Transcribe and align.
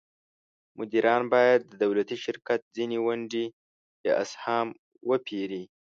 مدیران 0.77 1.23
باید 1.33 1.61
د 1.65 1.73
دولتي 1.83 2.15
شرکت 2.25 2.59
ځینې 2.75 2.97
ونډې 3.05 3.45
یا 4.07 4.13
اسهام 4.23 4.67
وپیري. 5.09 5.63